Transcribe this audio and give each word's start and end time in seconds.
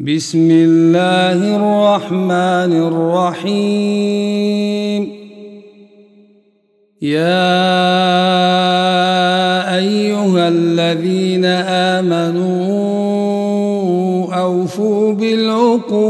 بسم 0.00 0.50
الله 0.50 1.56
الرحمن 1.58 2.72
الرحيم. 3.42 5.02
يا 7.02 7.58
أيها 9.76 10.48
الذين 10.48 11.44
آمنوا 11.98 12.54
أوفوا 14.34 15.12
بالعقود. 15.14 16.06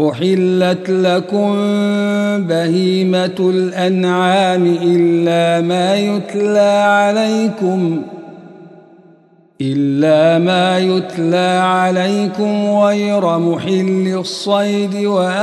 أحلت 0.00 0.90
لكم 0.90 1.52
بهيمة 2.46 3.38
الأنعام 3.40 4.76
إلا 4.82 5.60
ما 5.60 5.96
يتلى 5.96 6.82
عليكم 6.90 8.02
إلا 9.60 10.38
ما 10.38 10.78
يتلى 10.78 11.60
عليكم 11.62 12.70
غير 12.70 13.38
محل 13.38 14.16
الصيد 14.18 15.04
وأنتم 15.04 15.36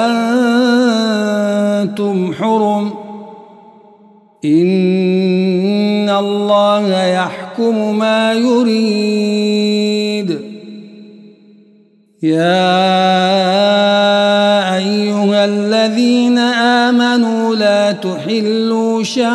حرم. 2.33 2.93
إن 4.45 6.09
الله 6.09 7.03
يحكم 7.03 7.99
ما 7.99 8.33
يريد. 8.33 9.77
يا 12.23 12.87
أيها 14.75 15.45
الذين 15.45 16.37
آمنوا 16.37 17.55
لا 17.55 17.91
تحلوا 17.91 19.03
شعائر 19.03 19.27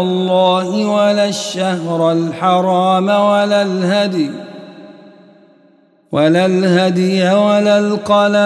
الله 0.00 0.86
ولا 0.86 1.07
الشهر 1.28 2.12
الحرام 2.12 3.08
ولا 3.08 3.62
الهدي 3.62 4.30
ولا 6.12 6.46
الهدي 6.46 7.30
ولا 7.30 7.78
القلائد 7.78 8.44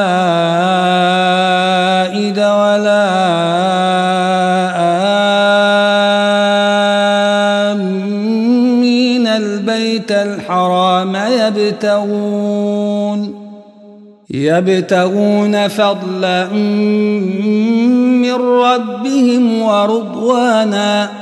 ولا 2.39 3.09
آمين. 7.73 9.27
البيت 9.27 10.13
الحرام 10.13 11.17
يبتغون 11.17 12.63
يبتغون 14.31 15.69
فضلا 15.69 16.49
من 18.23 18.35
ربهم 18.35 19.63
ورضوانا. 19.63 21.22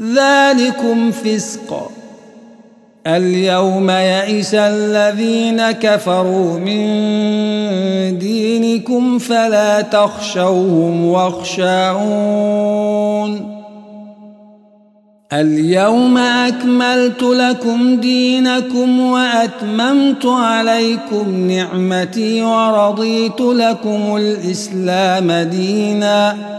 ذلكم 0.00 1.10
فسق. 1.10 1.90
اليوم 3.06 3.90
يئس 3.90 4.54
الذين 4.54 5.70
كفروا 5.70 6.58
من 6.58 8.18
دينكم 8.18 9.18
فلا 9.18 9.80
تخشوهم 9.80 11.06
واخشعون. 11.06 12.48
اليوم 15.32 16.18
أكملت 16.18 17.22
لكم 17.22 18.00
دينكم 18.00 19.00
وأتممت 19.00 20.26
عليكم 20.26 21.50
نعمتي 21.50 22.42
ورضيت 22.42 23.40
لكم 23.40 24.16
الإسلام 24.16 25.32
ديناً. 25.32 26.58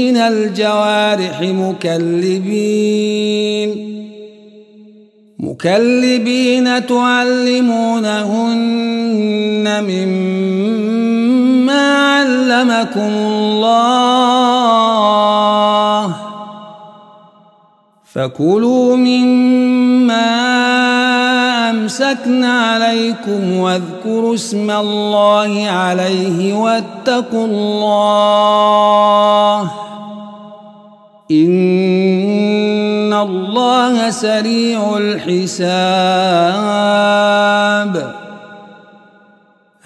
من 0.00 0.16
الجوارح 0.16 1.40
مكلبين. 1.40 2.90
مكلبين 5.38 6.86
تعلمونهن 6.86 8.24
مما 9.84 11.82
علمكم 11.96 13.10
الله. 13.10 13.70
فكلوا 18.12 18.96
مما 18.96 20.30
أمسكن 21.70 22.44
عليكم 22.44 23.56
واذكروا 23.56 24.34
اسم 24.34 24.70
الله 24.70 25.66
عليه 25.68 26.54
واتقوا 26.54 27.46
الله. 27.46 28.70
إن 31.30 33.12
الله 33.12 34.10
سريع 34.10 34.96
الحساب 34.96 35.70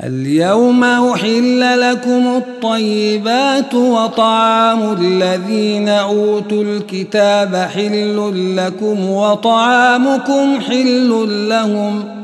اليوم 0.05 0.85
أحل 0.85 1.81
لكم 1.81 2.37
الطيبات 2.37 3.75
وطعام 3.75 4.93
الذين 4.93 5.89
أوتوا 5.89 6.63
الكتاب 6.65 7.57
حل 7.75 8.57
لكم 8.57 9.11
وطعامكم 9.11 10.61
حل 10.61 11.49
لهم 11.49 12.24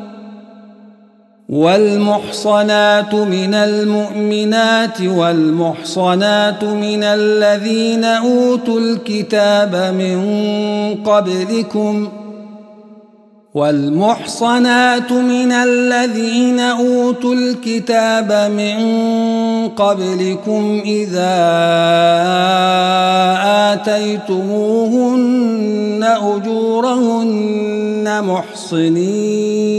والمحصنات 1.50 3.14
من 3.14 3.54
المؤمنات 3.54 5.00
والمحصنات 5.00 6.64
من 6.64 7.02
الذين 7.02 8.04
أوتوا 8.04 8.80
الكتاب 8.80 9.94
من 9.94 10.18
قبلكم 11.04 12.08
ۖ 12.16 12.20
والمحصنات 13.54 15.12
من 15.12 15.52
الذين 15.52 16.60
أوتوا 16.60 17.34
الكتاب 17.34 18.50
من 18.52 18.78
قبلكم 19.68 20.82
إذا 20.84 21.36
آتيتموهن 23.72 25.20
أجورهن 26.22 27.44
محصنين. 28.24 29.69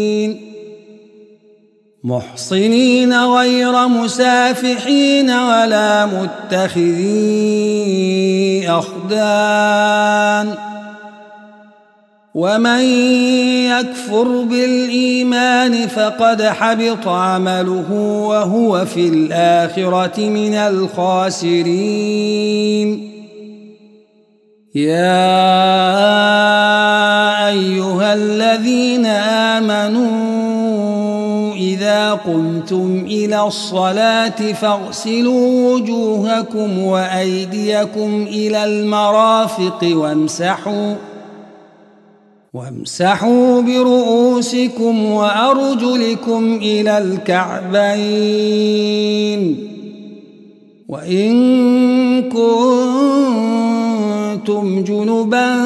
محصنين 2.04 3.14
غير 3.14 3.88
مسافحين 3.88 5.30
ولا 5.30 6.06
متخذي 6.06 7.10
أخدان. 8.70 10.56
ومن 12.34 12.82
يكفر 13.70 14.42
بالإيمان 14.42 15.88
فقد 15.88 16.42
حبط 16.42 17.08
عمله 17.08 17.92
وهو 18.28 18.86
في 18.86 19.08
الآخرة 19.08 20.20
من 20.20 20.54
الخاسرين. 20.54 21.62
يا 24.76 25.12
أيها 27.48 28.14
الذين 28.14 29.06
آمنوا 29.06 30.51
إذا 31.62 32.14
قمتم 32.14 33.04
إلى 33.06 33.44
الصلاة 33.48 34.54
فاغسلوا 34.54 35.74
وجوهكم 35.74 36.84
وأيديكم 36.84 38.26
إلى 38.28 38.66
المرافق 38.66 39.90
وامسحوا 39.94 40.96
وامسحوا 42.54 43.62
برؤوسكم 43.62 45.06
وأرجلكم 45.06 46.56
إلى 46.62 46.98
الكعبين 46.98 48.52
وإن 50.90 51.32
كنتم 52.30 53.64
جنبا 54.84 55.60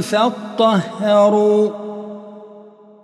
فاطهروا 0.00 1.81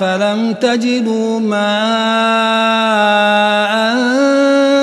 فلم 0.00 0.52
تجدوا 0.52 1.40
ماء 1.40 1.66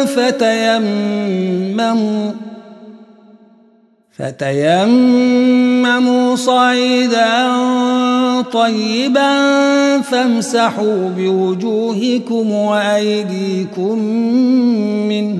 فتيمموا 0.05 1.43
فتيمموا 4.17 5.55
صعيدا 6.35 7.51
طيبا 8.41 9.31
فامسحوا 10.01 11.09
بوجوهكم 11.17 12.51
وأيديكم 12.51 13.99
منه 15.09 15.39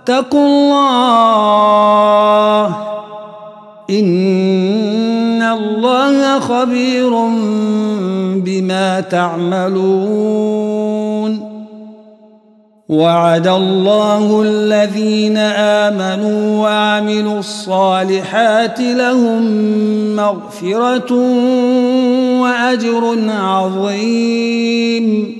واتقوا 0.00 0.46
الله 0.46 2.66
إن 3.90 5.42
الله 5.42 6.40
خبير 6.40 7.10
بما 8.36 9.00
تعملون 9.00 10.60
وعد 12.88 13.46
الله 13.46 14.42
الذين 14.42 15.36
آمنوا 15.36 16.62
وعملوا 16.62 17.38
الصالحات 17.38 18.80
لهم 18.80 19.42
مغفرة 20.16 21.14
وأجر 22.40 23.18
عظيم 23.28 25.39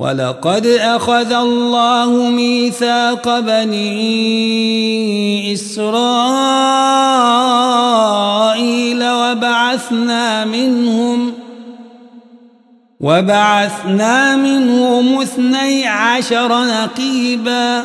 ولقد 0.00 0.66
أخذ 0.66 1.32
الله 1.32 2.30
ميثاق 2.30 3.38
بني 3.38 3.92
إسرائيل 5.52 5.90
وبعثنا 9.04 10.44
منهم 10.44 11.32
وبعثنا 13.00 14.36
منهم 14.36 15.20
اثني 15.20 15.88
عشر 15.88 16.64
نقيبا 16.64 17.84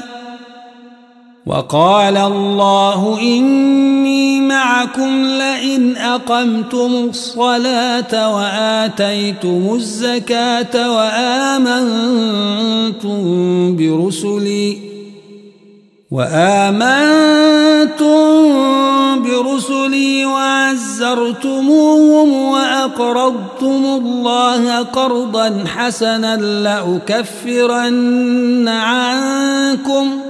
وقال 1.46 2.18
الله 2.18 3.20
إني 3.22 4.42
معكم 4.42 5.26
لئن 5.26 5.98
أقمتم 5.98 7.10
الصلاة 7.10 8.36
وآتيتم 8.36 9.74
الزكاة 9.76 10.96
وآمنتم 10.96 11.86
برسلي 13.76 14.78
وآمنتم 16.12 16.96
برسلي 19.24 20.26
وعزرتموهم 20.26 21.54
وأقرضتم 22.34 23.86
الله 23.86 24.80
قرضا 24.80 25.64
حسنا 25.68 26.36
لأكفرن 26.64 27.88
عنكم 28.68 30.20
ۖ 30.22 30.25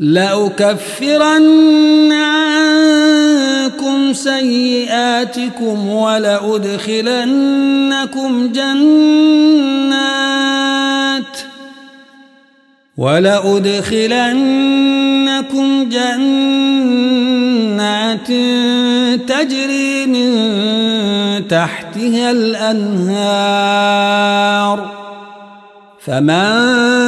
لأكفرن 0.00 2.12
عنكم 2.12 4.12
سيئاتكم 4.12 5.88
ولأدخلنكم 5.88 7.02
جنات 8.52 9.98
ولأدخلنكم 12.96 13.88
جنات 15.88 17.18
تجري 19.28 20.06
من 20.06 21.48
تحتها 21.48 22.30
الأنهار 22.30 23.78
فمن 26.04 27.07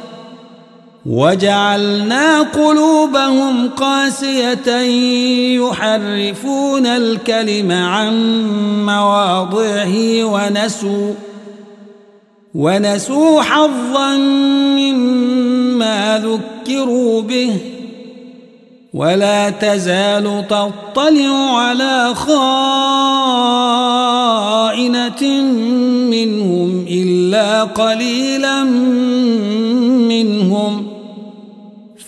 وجعلنا 1.05 2.41
قلوبهم 2.41 3.69
قاسية 3.69 4.77
يحرفون 5.57 6.85
الكلم 6.85 7.71
عن 7.71 8.13
مواضعه 8.85 10.23
ونسوا 10.23 11.13
ونسوا 12.55 13.41
حظا 13.41 14.17
مما 14.77 16.21
ذكروا 16.25 17.21
به 17.21 17.57
ولا 18.93 19.49
تزال 19.49 20.45
تطلع 20.49 21.59
على 21.59 22.15
خائنة 22.15 22.61
منهم 26.11 26.85
إلا 26.89 27.63
قليلا 27.63 28.63
منهم 30.09 30.90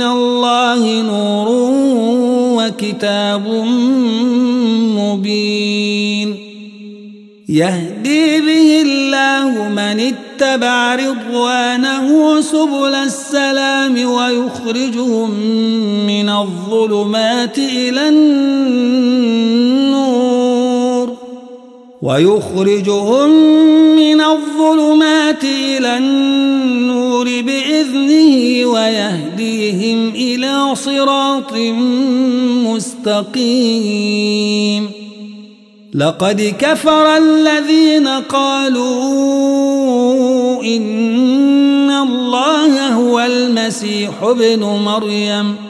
من 0.00 0.06
الله 0.06 1.02
نور 1.02 1.48
وكتاب 2.56 3.48
مبين. 4.96 6.36
يهدي 7.48 8.40
به 8.40 8.82
الله 8.82 9.68
من 9.68 10.12
اتبع 10.12 10.94
رضوانه 10.94 12.40
سبل 12.40 12.94
السلام 12.94 14.04
ويخرجهم 14.04 15.30
من 16.06 16.28
الظلمات 16.28 17.58
إلى 17.58 18.08
النور. 18.08 18.66
ويخرجهم 22.02 23.30
من 23.96 24.20
الظلمات 24.20 25.44
إلى 25.44 25.96
النور. 25.96 27.09
بإذنه 27.24 28.66
ويهديهم 28.66 30.08
إلى 30.08 30.74
صراط 30.74 31.52
مستقيم. 33.34 34.90
لقد 35.94 36.54
كفر 36.58 37.16
الذين 37.16 38.08
قالوا 38.08 39.02
إن 40.62 41.90
الله 41.90 42.88
هو 42.88 43.20
المسيح 43.20 44.22
ابن 44.22 44.60
مريم. 44.60 45.69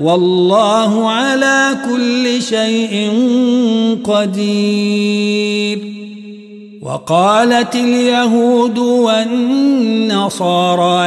والله 0.00 1.10
على 1.10 1.76
كل 1.84 2.42
شيء 2.42 3.12
قدير. 4.04 5.78
وقالت 6.82 7.74
اليهود 7.74 8.78
والنصارى 8.78 9.52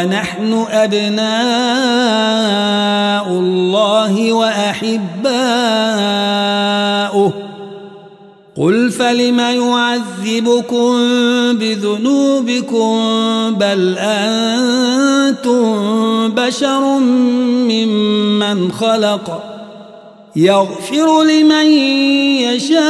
نحن 0.06 0.66
أبناء 0.72 1.26
الله 3.30 4.34
وأحباؤه. 4.34 5.06
قل 8.58 8.92
فلم 8.92 9.40
يعذبكم 9.40 10.94
بذنوبكم 11.58 12.96
بل 13.60 13.96
أنتم 14.00 15.66
بشر 16.28 17.00
ممن 17.70 18.72
خلق 18.72 19.44
يغفر 20.36 21.24
لمن 21.24 21.66
يشاء 22.42 22.86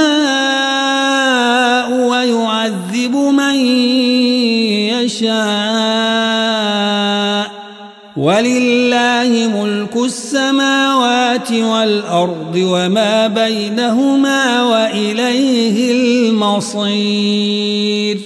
ويعذب 1.92 3.16
من 3.16 3.56
يشاء 4.94 5.36
ولله 8.18 9.48
ملك 9.48 9.96
السماوات 9.96 11.52
والأرض 11.52 12.56
وما 12.56 13.28
بينهما 13.28 14.64
وإليه 14.64 15.92
المصير. 16.32 18.20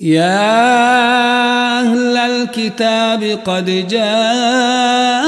يا 0.00 1.80
أهل 1.80 2.16
الكتاب 2.16 3.38
قد 3.44 3.88
جاءكم 3.88 5.26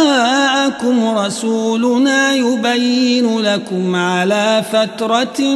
رسولنا 1.18 2.34
يبين 2.34 3.38
لكم 3.38 3.96
على 3.96 4.64
فترة 4.72 5.54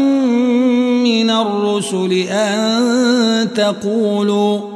من 1.05 1.31
الرسل 1.31 2.13
أن 2.31 3.49
تقولوا 3.55 4.76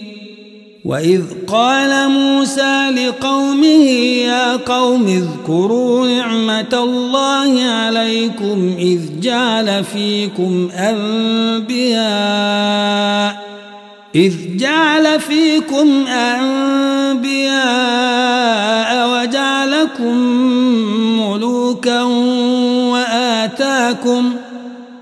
وإذ 0.85 1.21
قال 1.47 2.09
موسى 2.11 2.89
لقومه 2.89 3.85
يا 4.25 4.55
قوم 4.55 5.07
اذكروا 5.07 6.07
نعمة 6.07 6.73
الله 6.73 7.63
عليكم 7.63 8.75
إذ 8.79 8.99
جعل 9.19 9.83
فيكم 9.83 10.69
أنبياء 10.71 12.01
إذ 14.15 14.33
جعل 14.57 15.19
فيكم 15.19 16.07
أنبياء 16.07 17.51
وجعلكم 19.09 20.17
ملوكا 21.21 22.01
وآتاكم 22.91 24.33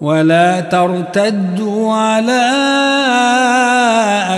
ولا 0.00 0.60
ترتدوا 0.60 1.92
على 1.92 2.52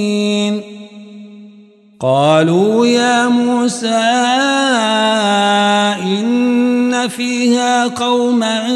قالوا 2.00 2.86
يا 2.86 3.28
موسى 3.28 3.88
إن 6.02 7.08
فيها 7.08 7.86
قوما 7.86 8.68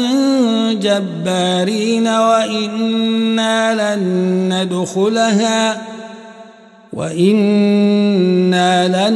جبارين 0.73 2.07
وإنا 2.07 3.95
لن 3.95 4.03
ندخلها. 4.53 5.81
وإنا 6.93 8.87
لن 8.87 9.15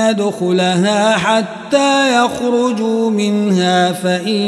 ندخلها 0.00 1.16
حتى 1.16 2.24
يخرجوا 2.24 3.10
منها 3.10 3.92
فإن 3.92 4.42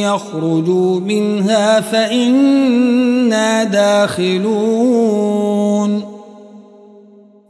يخرجوا 0.00 1.00
منها 1.00 1.80
فإنا 1.80 3.64
داخلون 3.64 5.22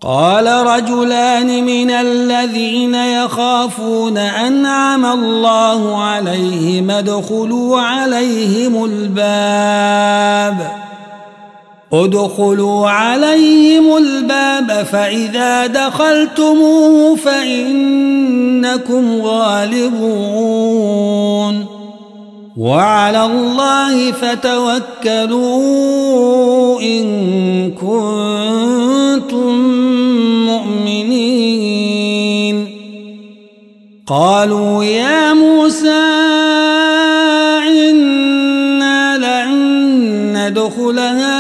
قال 0.00 0.46
رجلان 0.46 1.64
من 1.64 1.90
الذين 1.90 2.94
يخافون 2.94 4.18
أنعم 4.18 5.06
الله 5.06 6.04
عليهم 6.04 6.90
ادخلوا 6.90 7.80
عليهم 7.80 8.84
الباب 8.84 10.81
ادخلوا 11.92 12.90
عليهم 12.90 13.96
الباب 13.96 14.86
فإذا 14.92 15.66
دخلتموه 15.66 17.16
فإنكم 17.16 19.20
غالبون. 19.22 21.02
وعلى 22.56 23.26
الله 23.26 24.12
فتوكلوا 24.12 25.50
إن 26.80 27.70
كنتم 27.70 29.58
مؤمنين. 30.46 32.02
قالوا 34.06 34.84
يا 34.84 35.32
موسى 35.32 36.02
إنا 37.90 39.18
لن 39.18 39.52
ندخلها 40.36 41.31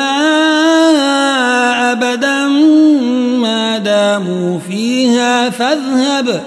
فيها 5.12 5.50
فاذهب 5.50 6.42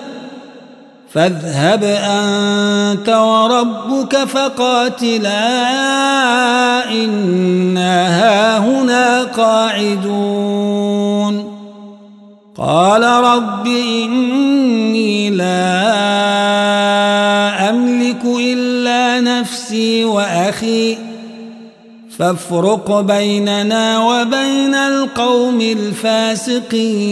فاذهب 1.14 1.84
أنت 1.84 3.10
وربك 3.10 4.16
فقاتلا 4.16 5.42
إنا 6.92 8.08
هاهنا 8.20 9.24
قاعدون. 9.24 10.56
قال 12.58 13.04
رب 13.04 13.68
إني 13.68 15.30
لا 15.30 15.80
أملك 17.70 18.26
إلا 18.26 19.22
نفسي 19.22 20.06
وأخي 20.06 20.98
فافرق 22.18 23.00
بيننا 23.00 24.00
وبين 24.00 24.76
القوم 24.76 25.62
الفاسقين. 25.62 27.06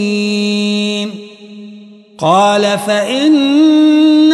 قال 2.24 2.78
فإنها 2.86 4.28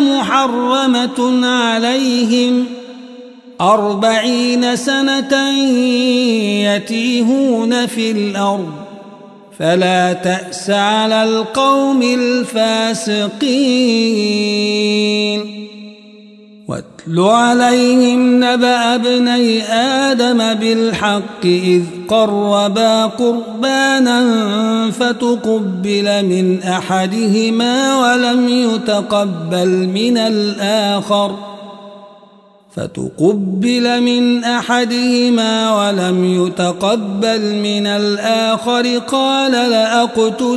محرمة 0.00 1.46
عليهم 1.46 2.64
أربعين 3.60 4.76
سنة 4.76 5.50
يتيهون 6.64 7.86
في 7.86 8.10
الأرض 8.10 8.72
فلا 9.58 10.12
تأس 10.12 10.70
على 10.70 11.24
القوم 11.24 12.02
الفاسقين 12.02 13.26
واتل 16.68 17.20
عليهم 17.20 18.44
نبأ 18.44 18.94
ابني 18.94 19.62
آدم 19.72 20.54
بالحق 20.54 21.44
إذ 21.44 21.82
قربا 22.08 23.06
قربانا 23.06 24.20
فتقبل 24.90 26.24
من 26.24 26.62
أحدهما 26.62 27.96
ولم 27.98 28.48
يتقبل 28.48 29.68
من 29.94 30.18
الآخر. 30.18 31.36
فتقبل 32.76 34.00
من 34.02 34.44
أحدهما 34.44 35.72
ولم 35.72 36.46
يتقبل 36.46 37.54
من 37.54 37.86
الآخر. 37.86 38.98
قال 38.98 39.52
لأقتلنك. 39.52 40.56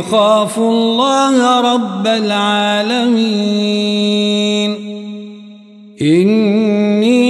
أخاف 0.00 0.58
الله 0.58 1.60
رب 1.74 2.06
العالمين. 2.06 3.10
إني 6.02 7.20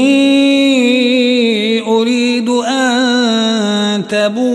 أريد 1.82 2.48
أن 2.48 4.02
تبوء 4.08 4.46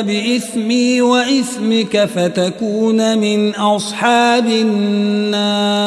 بإثمي 0.00 1.00
وإثمك 1.00 2.04
فتكون 2.04 3.18
من 3.18 3.54
أصحاب 3.54 4.46
النار. 4.46 5.84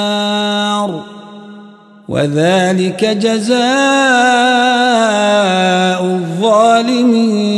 وذلك 2.09 3.05
جزاء 3.05 3.57
الظالمين. 6.03 7.57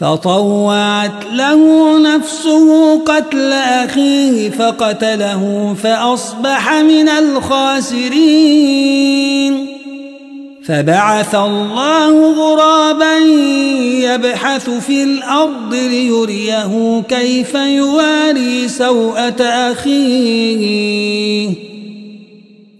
فطوعت 0.00 1.24
له 1.32 1.98
نفسه 1.98 2.98
قتل 2.98 3.52
أخيه 3.52 4.50
فقتله 4.50 5.74
فأصبح 5.82 6.72
من 6.72 7.08
الخاسرين. 7.08 8.86
فبعث 10.64 11.34
الله 11.34 12.32
غرابا 12.32 13.16
يبحث 14.02 14.70
في 14.70 15.02
الأرض 15.02 15.74
ليريه 15.74 17.02
كيف 17.08 17.54
يواري 17.54 18.68
سوءة 18.68 19.42
أخيه. 19.42 21.75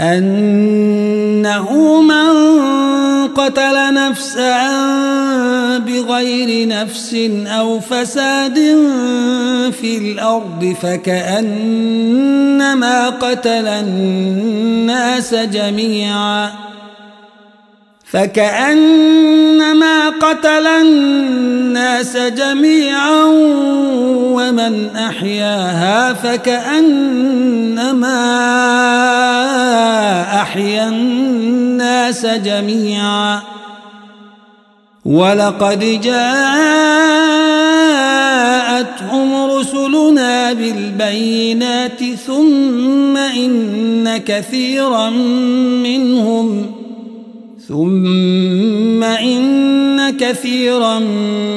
أنه 0.00 2.00
من 2.00 2.28
قتل 3.34 3.94
نفسا 3.94 4.68
بغير 5.78 6.68
نفس 6.68 7.14
أو 7.46 7.80
فساد 7.80 8.54
في 9.80 9.98
الأرض 9.98 10.76
فكأنما 10.82 11.88
قتل 13.08 13.68
الناس 13.68 15.34
جميعا. 15.34 16.67
فكأنما 18.10 20.08
قتل 20.08 20.66
الناس 20.66 22.16
جميعا 22.16 23.24
ومن 24.34 24.96
أحياها 24.96 26.12
فكأنما 26.12 27.32
أحيا 30.42 30.88
الناس 30.88 32.26
جميعا. 32.26 33.40
ولقد 35.04 36.00
جاءتهم 36.04 36.48
رسلنا 39.50 40.52
بالبينات 40.52 42.04
ثم 42.26 43.16
إن 43.16 44.16
كثيرا 44.16 45.10
منهم 45.82 46.77
ثم 47.68 49.02
إن 49.04 50.16
كثيرا 50.16 50.98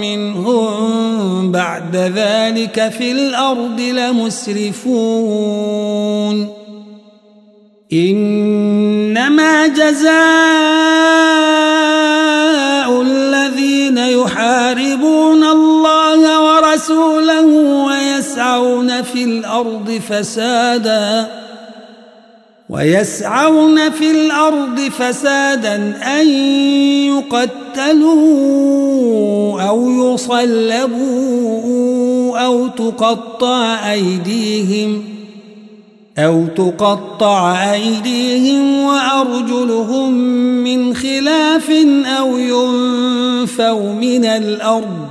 منهم 0.02 1.52
بعد 1.52 1.96
ذلك 1.96 2.94
في 2.98 3.12
الأرض 3.12 3.80
لمسرفون. 3.80 4.92
إنما 7.94 9.68
جزاء 9.68 10.12
الذين 13.02 13.98
يحاربون 13.98 15.44
الله 15.44 16.42
ورسوله 16.46 17.46
ويسعون 17.86 19.02
في 19.02 19.24
الأرض 19.24 20.02
فسادا. 20.10 21.28
ويسعون 22.72 23.90
في 23.90 24.12
الأرض 24.12 24.80
فسادا 24.80 25.76
أن 26.20 26.28
يقتلوا 27.78 28.32
أو 29.62 29.92
يصلبوا 30.14 31.60
أو 32.40 32.68
تقطع 32.68 33.92
أيديهم 33.92 35.04
ۖ 35.08 35.12
أو 36.18 36.48
تقطع 36.56 37.74
أيديهم 37.74 38.80
وأرجلهم 38.80 40.14
من 40.64 40.94
خلاف 40.96 41.72
أو 42.06 42.38
ينفوا 42.38 43.94
من 43.94 44.26
الأرض 44.26 45.11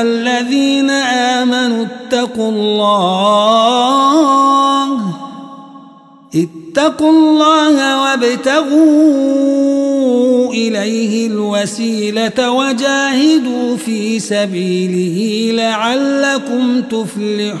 أيها 0.00 0.02
الذين 0.02 0.90
آمنوا 0.90 1.84
اتقوا 1.84 2.50
الله 2.50 3.80
اتقوا 6.34 7.10
الله 7.10 8.02
وابتغوا 8.02 8.80
إليه 10.52 11.26
الوسيلة 11.26 12.50
وجاهدوا 12.50 13.76
في 13.76 14.18
سبيله 14.20 15.50
لعلكم 15.52 16.82
تفلحون. 16.82 17.60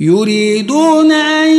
يريدون 0.00 1.12
أن 1.12 1.50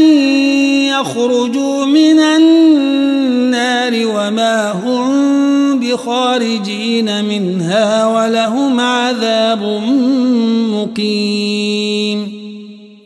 يخرجوا 0.85 1.85
من 1.85 2.19
النار 2.19 3.91
وما 3.93 4.71
هم 4.71 5.79
بخارجين 5.79 7.25
منها 7.25 8.07
ولهم 8.07 8.79
عذاب 8.79 9.81
مقيم. 10.73 11.76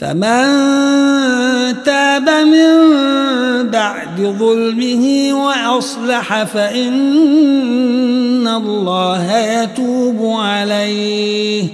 فمن 0.00 0.44
تاب 1.84 2.28
من 2.30 2.76
بعد 3.70 4.36
ظلمه 4.38 5.32
وأصلح 5.32 6.44
فإن 6.44 6.88
الله 8.48 9.38
يتوب 9.38 10.36
عليه. 10.40 11.64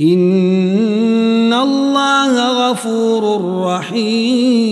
إن 0.00 1.52
الله 1.52 2.70
غفور 2.70 3.40
رحيم. 3.66 4.71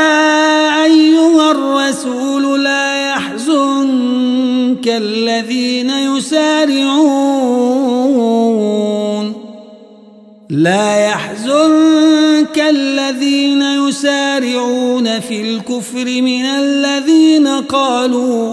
يحزنك 4.71 4.87
الذين 4.87 5.89
يسارعون. 5.89 7.41
لا 10.49 11.05
يحزنك 11.05 12.63
الذين 12.69 13.61
يسارعون 13.61 15.19
في 15.19 15.41
الكفر 15.41 16.21
من 16.21 16.45
الذين 16.45 17.47
قالوا 17.47 18.51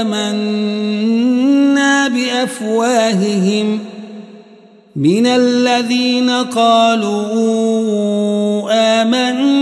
آمنا 0.00 2.08
بأفواههم. 2.08 3.78
من 4.96 5.26
الذين 5.26 6.30
قالوا 6.30 7.20
آمنا 8.70 9.59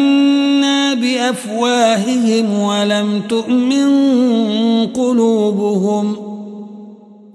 بأفواههم 1.18 2.58
ولم 2.58 3.22
تؤمن 3.28 3.88
قلوبهم 4.86 6.16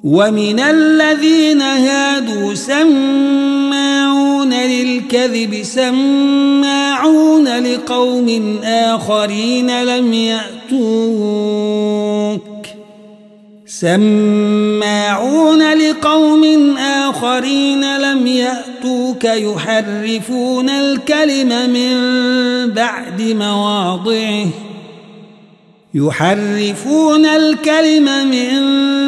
ومن 0.03 0.59
الذين 0.59 1.61
هادوا 1.61 2.53
سماعون 2.53 4.53
للكذب 4.53 5.63
سماعون 5.63 7.47
لقوم 7.47 8.59
آخرين 8.63 9.83
لم 9.83 10.13
يأتوك 10.13 10.73
سماعون 13.65 15.73
لقوم 15.73 16.77
آخرين 16.77 17.97
لم 17.97 18.27
يأتوك 18.27 18.72
يحرفون 19.25 20.69
الكلم 20.69 21.69
من 21.69 21.93
بعد 22.73 23.21
مواضعه. 23.21 24.45
يحرفون 25.93 27.25
الكلم 27.25 28.27
من 28.31 28.61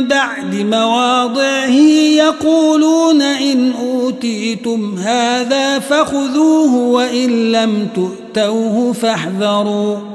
بعد 0.07 0.55
مواضعه. 0.55 1.79
يقولون 2.15 3.21
إن 3.21 3.71
أوتيتم 3.71 4.95
هذا 4.97 5.79
فخذوه 5.79 6.75
وإن 6.75 7.51
لم 7.51 7.87
تؤتوه 7.95 8.93
فاحذروا. 8.93 10.14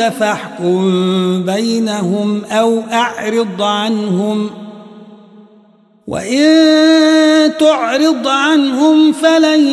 فاحكم 0.02 1.44
بينهم 1.44 2.46
أو 2.46 2.82
أعرض 2.92 3.62
عنهم. 3.62 4.50
وإن 6.08 7.52
تعرض 7.60 8.28
عنهم 8.28 9.12
فلن 9.12 9.68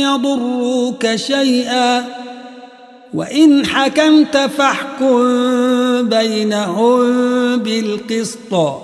يضروك 0.00 1.14
شيئا. 1.14 2.04
وإن 3.14 3.66
حكمت 3.66 4.36
فاحكم 4.36 5.22
بينهم 6.08 7.06
بالقسط. 7.56 8.83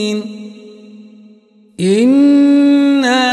إنا 1.81 3.31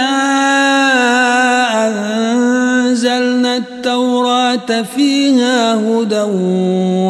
أنزلنا 1.86 3.56
التوراة 3.56 4.82
فيها 4.96 5.74
هدى 5.74 6.24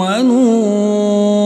ونور 0.00 1.38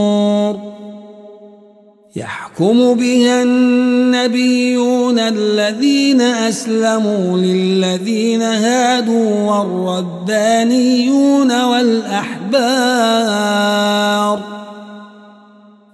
يحكم 2.16 2.94
بها 2.94 3.42
النبيون 3.42 5.18
الذين 5.18 6.20
أسلموا 6.20 7.38
للذين 7.38 8.42
هادوا 8.42 9.50
والربانيون 9.50 10.82
والأحبار 11.62 13.02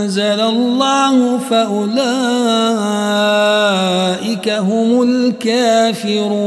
أنزل 0.00 0.40
الله 0.40 1.38
فأولئك 1.38 1.98
هم 4.48 5.02
الكافرون. 5.02 6.40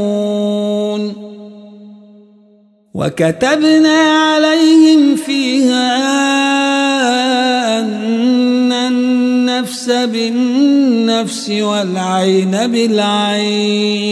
وكتبنا 2.94 3.98
عليهم 3.98 5.16
فيها 5.16 5.96
أن 7.80 8.72
النفس 8.72 9.90
بالنفس 9.90 11.50
والعين 11.50 12.50
بالعين. 12.66 14.04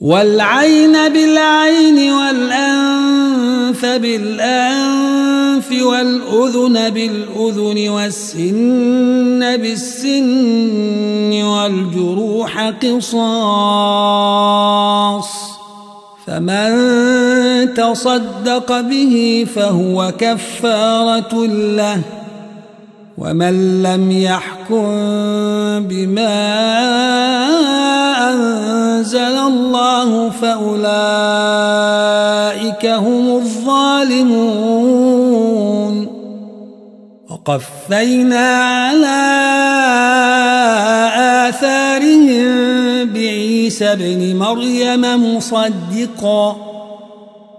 والعين 0.00 1.08
بالعين 1.08 2.12
والأنف 2.12 2.95
بالأنف 3.96 5.72
والأذن 5.82 6.90
بالأذن 6.90 7.88
والسن 7.88 9.56
بالسن 9.56 11.42
والجروح 11.42 12.68
قصاص 12.68 13.26
فمن 16.26 17.74
تصدق 17.74 18.80
به 18.80 19.46
فهو 19.54 20.12
كفارة 20.18 21.46
له 21.46 22.02
ومن 23.18 23.82
لم 23.82 24.10
يحكم 24.12 24.86
بما 25.88 26.36
أنزل 28.30 29.16
الله 29.16 30.30
فأولئك 30.30 30.76
هم 32.86 33.36
الظالمون. 33.36 34.76
وقفينا 37.30 38.46
على 38.64 39.22
آثارهم 41.48 42.54
بعيسى 43.12 43.92
ابن 43.92 44.36
مريم 44.36 45.36
مصدقاً. 45.36 46.65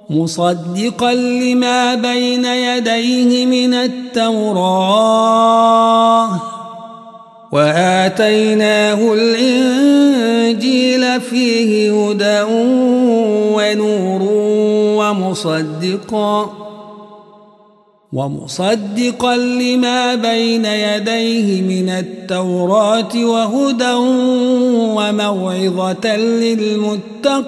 مصدقا 0.09 1.13
لما 1.13 1.95
بين 1.95 2.45
يديه 2.45 3.45
من 3.45 3.73
التوراة. 3.73 5.07
وآتيناه 7.51 9.13
الإنجيل 9.13 11.21
فيه 11.21 11.91
هدى 11.91 12.41
ونور 13.55 14.21
ومصدقا 14.99 16.49
ومصدقا 18.13 19.37
لما 19.37 20.15
بين 20.15 20.65
يديه 20.65 21.61
من 21.61 21.89
التوراة 21.89 23.15
وهدى 23.15 23.93
وموعظة 24.95 26.17
للمتقين. 26.17 27.47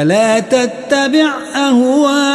ولا 0.00 0.40
تتبع 0.40 1.30
أهواءهم 1.56 2.32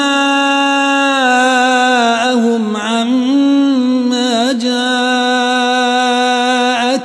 عما 2.78 4.51
جاءك 4.51 4.69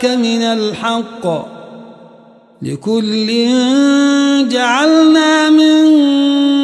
من 0.04 0.42
الحق. 0.42 1.26
لكل 2.62 3.48
جعلنا 4.48 5.50
منكم 5.50 6.58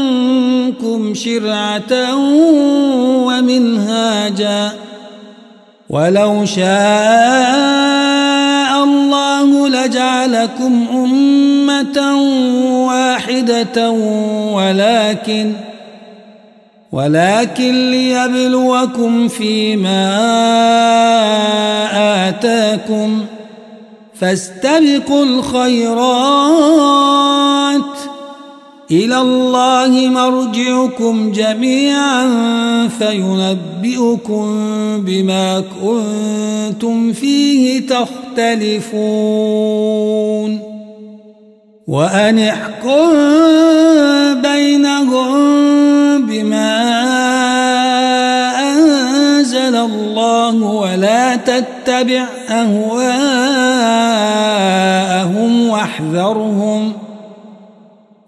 شرعة 1.14 2.16
ومنهاجا. 3.26 4.72
ولو 5.90 6.44
شاء 6.44 7.95
الله 9.86 10.26
لجعلكم 10.26 10.86
أمة 10.92 11.98
واحدة 12.86 13.90
ولكن 14.52 15.52
ولكن 16.92 17.90
ليبلوكم 17.90 19.28
فيما 19.28 20.08
آتاكم 22.28 23.24
فاستبقوا 24.20 25.24
الخيرات 25.24 26.36
إلى 28.90 29.20
الله 29.20 30.08
مرجعكم 30.08 31.32
جميعا 31.32 32.28
فينبئكم 32.98 34.46
بما 35.04 35.62
كنتم 35.82 37.12
فيه 37.12 37.86
تختلفون. 37.86 39.06
وأن 41.86 42.38
احكم 42.38 43.12
بينهم 44.42 45.36
بما 46.26 46.82
أنزل 48.72 49.76
الله 49.76 50.54
ولا 50.62 51.36
تتبع 51.36 52.26
أهواءهم 52.50 53.16
واحذرهم 55.68 57.05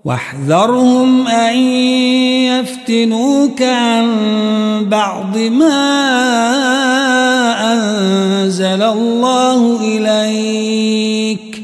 واحذرهم 0.09 1.29
أن 1.29 1.57
يفتنوك 2.49 3.63
عن 3.63 4.07
بعض 4.89 5.39
ما 5.39 5.81
أنزل 7.73 8.83
الله 8.83 9.81
إليك. 9.81 11.63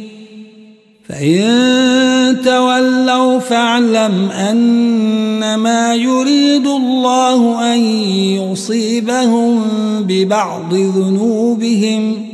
فإن 1.09 2.41
تولوا 2.45 3.39
فاعلم 3.39 4.29
أنما 4.51 5.95
يريد 5.95 6.67
الله 6.67 7.75
أن 7.75 7.79
يصيبهم 8.43 9.63
ببعض 10.01 10.75
ذنوبهم. 10.75 12.34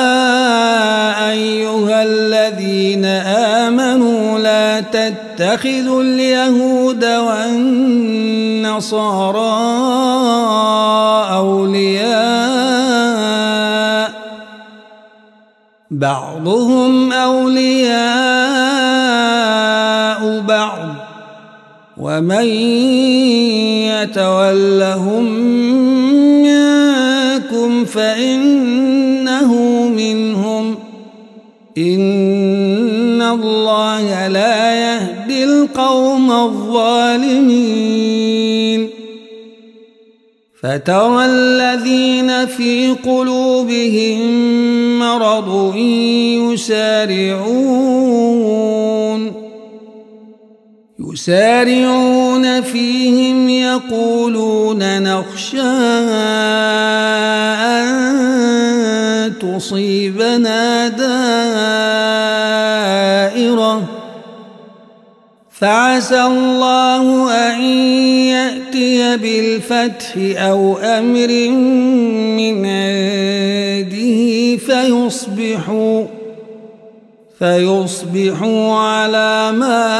تتخذوا 4.91 6.03
اليهود 6.03 7.05
والنصارى 7.05 7.61
أولياء 11.35 12.91
بعضهم 15.91 17.13
أولياء 17.13 18.61
بعض 20.39 20.87
ومن 21.97 22.45
يتولهم 23.91 25.23
منكم 26.43 27.85
فإنه 27.85 28.50
القوم 35.61 36.31
الظالمين. 36.31 37.61
فترى 40.61 41.25
الذين 41.25 42.45
في 42.45 42.95
قلوبهم 43.05 44.19
مرض 44.99 45.75
يسارعون. 46.53 47.91
يسارعون 51.13 52.61
فيهم 52.61 53.49
يقولون 53.49 55.03
نخشى 55.03 55.61
أن 57.61 59.33
تصيبنا 59.41 60.87
دائرة 60.87 62.30
فعسى 65.61 66.21
الله 66.23 67.31
أن 67.31 67.61
يأتي 68.33 69.17
بالفتح 69.17 70.13
أو 70.17 70.77
أمر 70.77 71.49
من 72.37 72.65
عنده 72.65 74.57
فيصبحوا 74.57 76.05
فيصبحوا 77.39 78.73
على 78.73 79.51
ما 79.51 79.97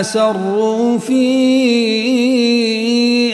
أسروا 0.00 0.98
في 0.98 1.24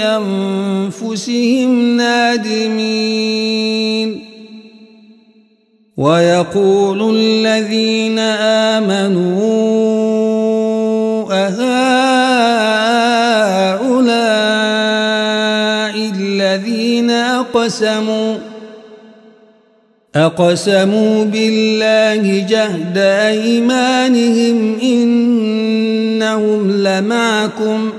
أنفسهم 0.03 1.97
نادمين. 1.97 3.41
ويقول 6.01 7.17
الذين 7.17 8.19
آمنوا 8.79 9.80
أقسموا 17.41 18.37
أقسموا 20.15 21.25
بالله 21.25 22.47
جهد 22.49 22.99
أيمانهم 22.99 24.79
إنهم 24.83 26.71
لمعكم. 26.71 27.93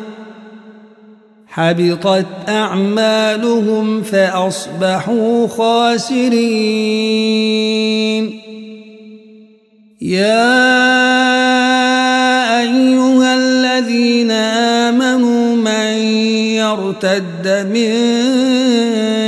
حبطت 1.47 2.25
أعمالهم 2.49 4.03
فأصبحوا 4.03 5.47
خاسرين. 5.47 6.31
يا 10.01 10.61
أيها 12.61 13.35
الذين 13.35 14.31
آمنوا 14.31 15.55
من 15.55 15.93
يرتد 16.57 17.67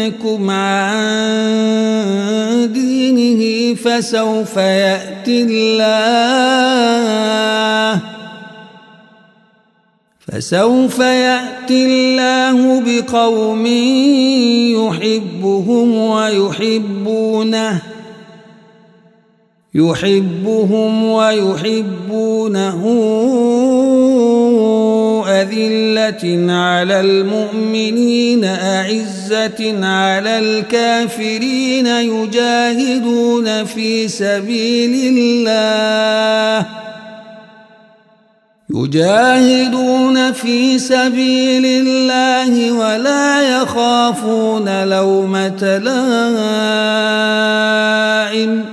منكم 0.04 0.50
عن 0.50 1.04
دينه 2.74 3.76
فسوف 3.76 4.58
يأتي 4.58 5.44
الله. 5.50 5.94
فسوف 10.20 11.00
يأتي 11.00 11.86
الله 11.86 12.82
بقوم 12.82 13.66
يحبهم 14.76 15.96
ويحبونه. 15.96 17.82
يحبهم 19.76 21.04
ويحبونه. 21.04 22.84
أذلة 25.42 26.54
على 26.54 27.00
المؤمنين 27.00 28.46
أعزة 28.46 29.86
على 29.86 30.40
الكافرين 30.40 31.88
يجاهدون 31.88 33.66
في 33.66 34.08
سبيل 34.08 35.18
الله. 35.18 36.66
يجاهدون 38.76 40.32
في 40.32 40.80
سبيل 40.80 41.66
الله 41.66 42.72
ولا 42.72 43.62
يخافون 43.62 44.84
لومة 44.90 45.78
لائم. 48.34 48.73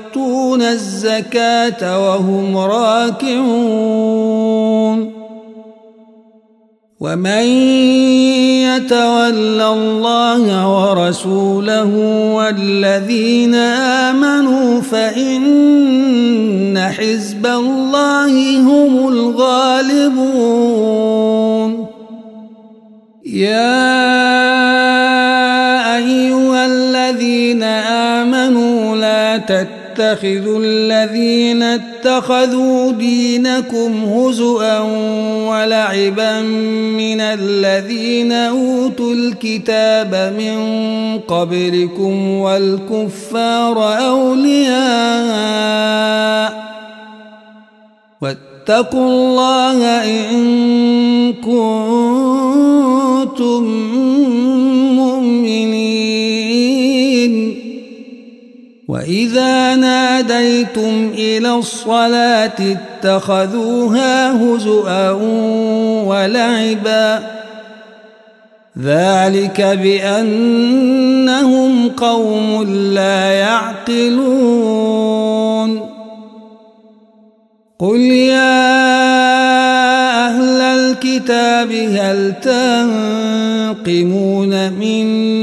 الزكاة 0.63 1.99
وهم 2.07 2.57
راكعون. 2.57 4.01
ومن 7.01 7.45
يتول 8.61 9.61
الله 9.61 10.43
ورسوله 10.69 11.91
والذين 12.35 13.55
آمنوا 13.55 14.81
فإن 14.81 16.77
حزب 16.77 17.45
الله 17.45 18.59
هم 18.59 19.07
الغالبون. 19.07 20.71
يا 23.25 23.81
أيها 25.97 26.65
الذين 26.65 27.63
آمنوا 28.23 28.95
لا 28.95 29.37
تتخذوا 30.01 30.59
الذين 30.63 31.63
اتخذوا 31.63 32.91
دينكم 32.91 34.03
هزؤا 34.03 34.79
ولعبا 35.49 36.41
من 36.41 37.21
الذين 37.21 38.31
أوتوا 38.31 39.13
الكتاب 39.13 40.33
من 40.37 40.57
قبلكم 41.19 42.29
والكفار 42.29 43.97
أولياء 44.07 44.71
واتقوا 48.21 49.09
الله 49.09 49.83
إن 50.03 51.33
كنتم 51.33 52.61
مؤمنين 54.95 56.01
وإذا 58.91 59.75
ناديتم 60.61 61.11
إلى 61.13 61.55
الصلاة 61.55 62.75
اتخذوها 63.03 64.31
هزؤا 64.31 65.09
ولعبا. 66.05 67.19
ذلك 68.79 69.61
بأنهم 69.61 70.29
قوم 71.89 72.63
لا 72.93 73.31
يعقلون. 73.31 74.71
قل 77.79 77.99
يا 77.99 78.71
أهل 80.27 80.61
الكتاب 80.61 81.71
هل 81.71 82.33
تنقمون 82.41 83.73
منا 84.73 85.40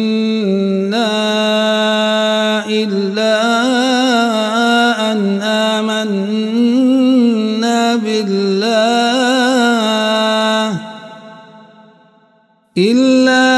إلا 12.79 13.49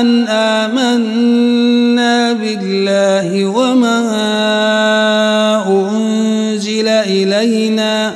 أن 0.00 0.28
آمنا 0.28 2.32
بالله 2.32 3.46
وما 3.46 3.98
أنزل 5.68 6.88
إلينا 6.88 8.14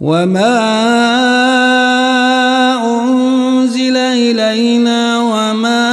وما 0.00 0.58
أنزل 2.84 3.96
إلينا 3.96 5.18
وما 5.18 5.88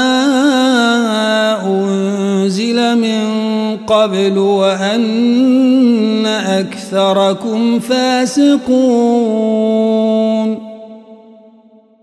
أنزل 1.65 2.97
من 2.97 3.27
قبل 3.87 4.37
وأن 4.37 6.25
أكثركم 6.25 7.79
فاسقون 7.79 9.49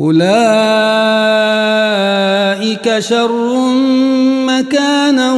أولئك 0.00 0.20
شر 2.98 3.56
مكانا 4.48 5.32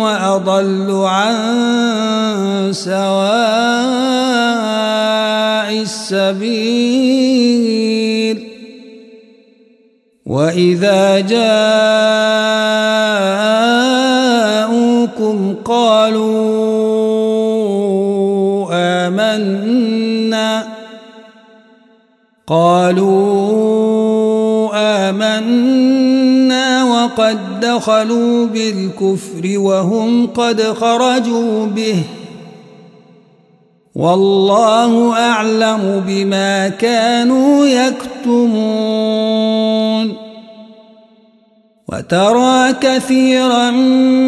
وأضل 0.00 1.04
عن 1.04 1.36
سواء 2.72 2.96
السبيل. 5.82 7.36
وإذا 10.26 11.20
جاءوكم 11.20 11.76
قالوا 15.64 16.66
آمنا 18.72 20.66
قالوا 22.46 23.45
آمنا 25.08 26.84
وقد 26.84 27.60
دخلوا 27.60 28.46
بالكفر 28.46 29.58
وهم 29.58 30.26
قد 30.26 30.62
خرجوا 30.62 31.66
به 31.66 32.02
والله 33.94 35.12
أعلم 35.12 36.04
بما 36.06 36.68
كانوا 36.68 37.66
يكتمون 37.66 39.16
وترى 41.88 42.72
كثيرا 42.72 43.70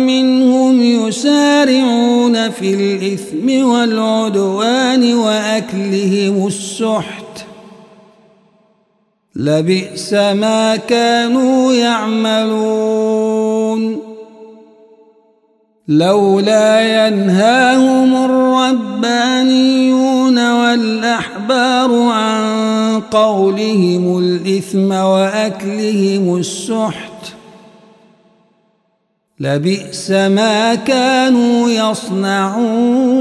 منهم 0.07 0.83
يسارعون 0.83 2.51
في 2.51 2.75
الإثم 2.75 3.67
والعدوان 3.69 5.15
وأكلهم 5.15 6.47
السحت 6.47 7.18
لبئس 9.39 10.13
ما 10.13 10.77
كانوا 10.77 11.73
يعملون. 11.73 13.29
لولا 15.89 17.07
ينهاهم 17.07 18.25
الربانيون 18.25 20.53
والأحبار 20.53 21.95
عن 21.95 23.01
قولهم 23.01 24.19
الإثم 24.19 24.93
وأكلهم 24.93 26.37
السحت. 26.37 27.11
لبئس 29.41 30.11
ما 30.11 30.75
كانوا 30.75 31.71
يصنعون. 31.71 33.18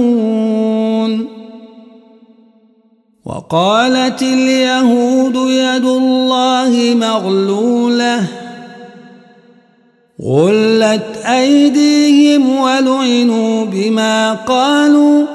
وقالت 3.27 4.21
اليهود 4.21 5.35
يد 5.35 5.85
الله 5.85 6.95
مغلولة. 6.95 8.23
غلت 10.21 11.17
أيديهم 11.25 12.59
ولعنوا 12.59 13.65
بما 13.65 14.33
قالوا. 14.33 15.25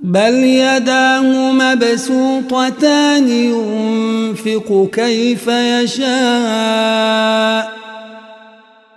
بل 0.00 0.34
يداه 0.34 1.52
مبسوطتان 1.52 3.28
ينفق 3.28 4.88
كيف 4.92 5.48
يشاء. 5.48 6.26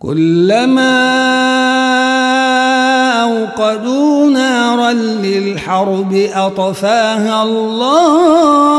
كلما 0.00 0.98
أوقدوا 3.22 4.30
نارا 4.30 4.92
للحرب 4.92 6.28
أطفاها 6.34 7.42
الله 7.42 8.78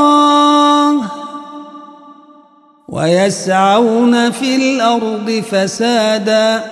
ويسعون 2.90 4.32
في 4.32 4.56
الأرض 4.56 5.44
فسادا 5.52 6.64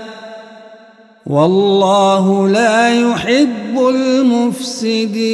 والله 1.25 2.49
لا 2.49 2.89
يحب 3.01 3.79
المفسدين. 3.89 5.27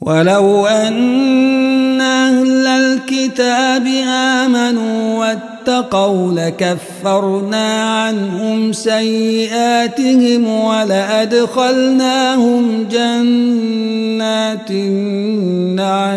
ولو 0.00 0.66
أن 0.66 2.00
أهل 2.00 2.66
الكتاب 2.66 3.86
آمنوا 4.06 5.18
واتقوا 5.18 5.49
لكفرنا 6.36 7.82
عنهم 7.82 8.72
سيئاتهم 8.72 10.48
ولأدخلناهم 10.64 12.14
جنات 12.90 14.70
النعيم. 14.70 16.10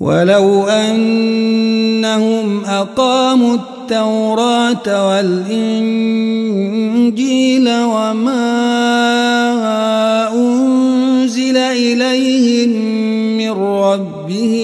ولو 0.00 0.66
أنهم 0.68 2.64
أقاموا 2.64 3.54
التوراة 3.54 5.08
والإنجيل 5.08 6.24
وما 7.68 8.44
أنزل 10.34 11.56
إليهم 11.56 12.70
من 13.36 13.50
ربهم 13.50 14.63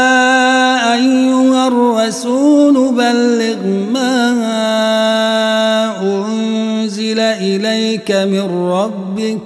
من 8.11 8.69
ربك 8.71 9.39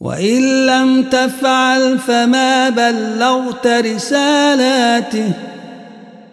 وإن 0.00 0.66
لم 0.66 1.02
تفعل 1.02 1.98
فما 1.98 2.68
بلغت 2.68 3.66
رسالاته 3.66 5.32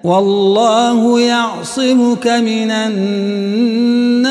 والله 0.03 1.19
يعصمك 1.19 2.27
من 2.27 2.71
الناس 2.71 4.29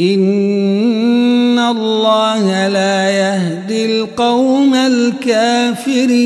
إن 0.00 1.58
الله 1.58 2.68
لا 2.68 3.10
يهدي 3.10 4.00
القوم 4.00 4.74
الكافرين 4.74 6.22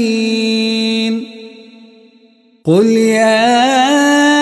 قل 2.65 2.87
يا 2.87 4.36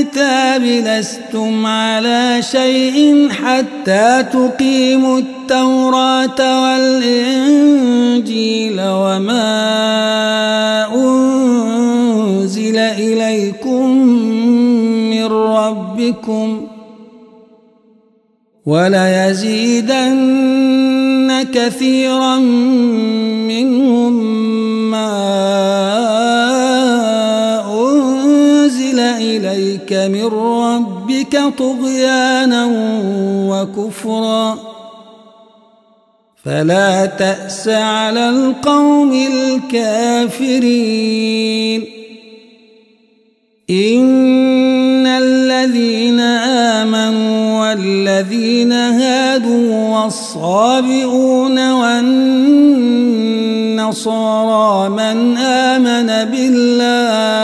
الكتاب 0.00 0.62
لستم 0.62 1.66
على 1.66 2.42
شيء 2.42 3.28
حتى 3.28 4.24
تقيموا 4.32 5.18
التوراة 5.18 6.62
والإنجيل 6.62 8.00
وما 8.80 9.56
أنزل 10.94 12.78
إليكم 12.78 13.96
من 15.10 15.26
ربكم 15.26 16.66
وليزيدن 18.66 20.20
كثيرا 21.52 22.38
منهم 23.48 24.12
ما 24.90 26.19
إليك 29.92 30.10
من 30.10 30.26
ربك 30.26 31.40
طغيانا 31.58 32.68
وكفرا. 33.50 34.58
فلا 36.44 37.06
تأس 37.06 37.68
على 37.68 38.28
القوم 38.28 39.26
الكافرين. 39.72 41.86
إن 43.70 45.06
الذين 45.06 46.20
آمنوا 46.80 47.60
والذين 47.60 48.72
هادوا 48.72 49.88
والصابئون 49.88 51.72
والنصارى 51.72 52.78
من 54.88 55.36
آمن 55.36 56.30
بالله 56.30 57.39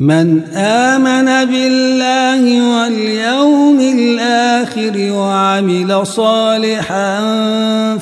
من 0.00 0.42
آمن 0.54 1.50
بالله 1.50 2.42
واليوم 2.72 3.80
الآخر 3.80 5.12
وعمل 5.12 6.06
صالحا 6.06 7.18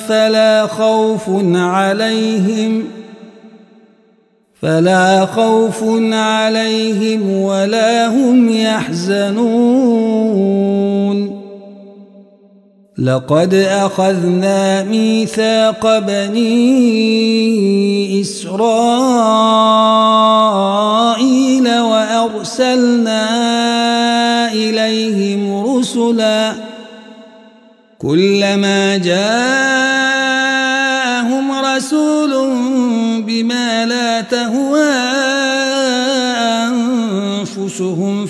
فلا 0.07 0.67
خوف 0.67 1.29
عليهم 1.55 2.83
فلا 4.61 5.25
خوف 5.25 5.83
عليهم 6.13 7.31
ولا 7.31 8.07
هم 8.07 8.49
يحزنون. 8.49 9.99
لقد 12.99 13.53
أخذنا 13.53 14.83
ميثاق 14.83 15.99
بني 15.99 16.61
إسرائيل 18.21 18.99
وأرسلنا 21.79 23.23
إليهم 24.51 25.65
رسلا 25.77 26.53
كلما 27.99 28.97
جاءهم 28.97 29.98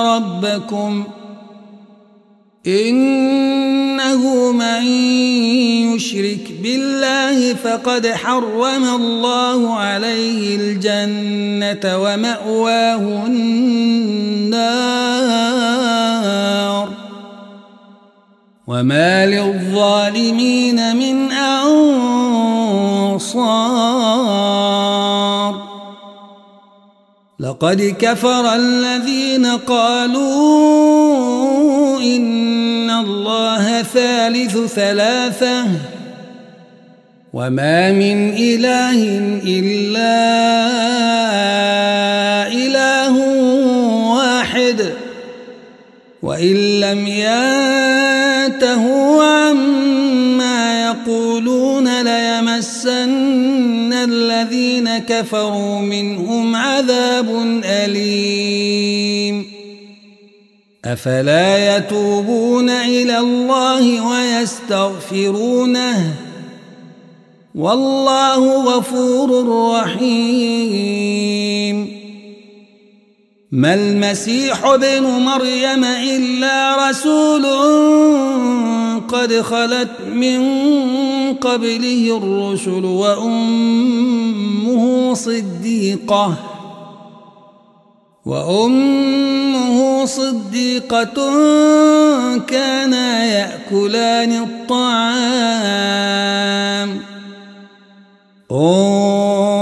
ربي 0.00 0.42
وربكم 0.42 1.04
إنه 2.66 4.52
من 4.52 4.86
يشرك 5.94 6.52
بالله 6.62 7.54
فقد 7.54 8.06
حرم 8.06 8.84
الله 8.84 9.74
عليه 9.74 10.56
الجنة 10.56 12.02
ومأواه 12.02 13.26
النار 13.26 14.62
وما 18.66 19.26
للظالمين 19.26 20.96
من 20.96 21.32
أنصار 21.32 22.62
لقد 27.52 27.96
كفر 28.00 28.54
الذين 28.54 29.46
قالوا 29.46 30.30
إن 32.00 32.90
الله 32.90 33.82
ثالث 33.82 34.58
ثلاثة 34.74 35.64
وما 37.32 37.92
من 37.92 38.32
إله 38.32 38.98
إلا 39.44 40.16
إله 42.48 43.14
واحد 44.16 44.92
وإن 46.22 46.80
لم 46.80 47.06
ينتهوا 48.56 48.72
كفروا 55.08 55.78
منهم 55.78 56.56
عذاب 56.56 57.60
أليم. 57.64 59.52
أفلا 60.84 61.76
يتوبون 61.76 62.70
إلى 62.70 63.18
الله 63.18 64.10
ويستغفرونه؟ 64.10 66.14
والله 67.54 68.76
غفور 68.76 69.48
رحيم. 69.74 71.41
ما 73.52 73.74
المسيح 73.74 74.64
ابن 74.64 75.02
مريم 75.02 75.84
إلا 75.84 76.88
رسول 76.88 77.46
قد 79.08 79.40
خلت 79.40 79.90
من 80.12 80.42
قبله 81.34 82.20
الرسل 82.22 82.84
وأمه 82.84 84.04
صديقة 85.14 86.34
وأمه 88.26 90.04
صديقة 90.04 91.14
كانا 92.46 93.24
يأكلان 93.24 94.32
الطعام. 94.42 95.72
انظر 98.52 99.61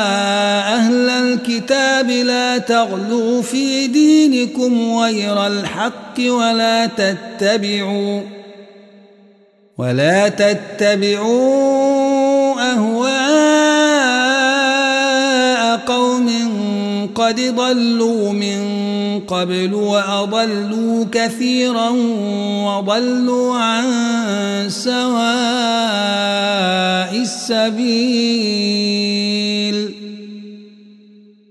الكتاب 2.01 2.25
لا 2.25 2.57
تغلوا 2.57 3.41
في 3.41 3.87
دينكم 3.87 4.93
غير 4.97 5.47
الحق 5.47 6.19
ولا 6.19 6.85
تتبعوا 6.85 8.21
ولا 9.77 10.27
تتبعوا 10.27 11.41
أهواء 12.71 13.21
قوم 15.77 16.29
قد 17.15 17.55
ضلوا 17.55 18.31
من 18.31 18.61
قبل 19.27 19.73
وأضلوا 19.73 21.05
كثيرا 21.11 21.89
وضلوا 22.65 23.55
عن 23.55 23.85
سواء 24.69 25.01
السبيل 27.21 28.61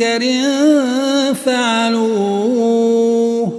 منكر 0.00 0.24
فعلوه. 1.34 3.52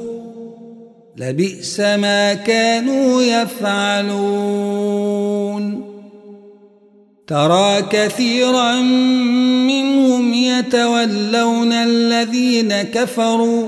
لبئس 1.18 1.80
ما 1.80 2.34
كانوا 2.34 3.24
يفعلون. 3.24 4.68
ترى 7.28 7.82
كثيرا 7.82 8.82
منهم 9.68 10.34
يتولون 10.34 11.74
الذين 11.74 12.82
كفروا 12.82 13.68